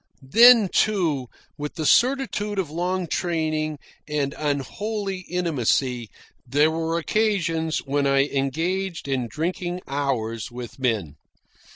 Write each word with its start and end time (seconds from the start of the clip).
Then, 0.31 0.67
too, 0.69 1.27
with 1.59 1.75
the 1.75 1.85
certitude 1.85 2.57
of 2.57 2.71
long 2.71 3.05
training 3.05 3.77
and 4.07 4.33
unholy 4.35 5.19
intimacy, 5.29 6.09
there 6.43 6.71
were 6.71 6.97
occasions 6.97 7.83
when 7.85 8.07
I 8.07 8.25
engaged 8.25 9.07
in 9.07 9.27
drinking 9.27 9.81
bouts 9.85 10.49
with 10.49 10.79
men. 10.79 11.17